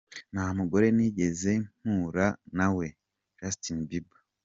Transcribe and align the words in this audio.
Ntamugore 0.33 0.87
nigeze 0.95 1.51
mpura 1.81 2.27
na 2.57 2.67
we”,Justin 2.75 3.79
Bieber. 3.89 4.21